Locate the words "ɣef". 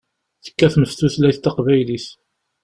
0.83-0.93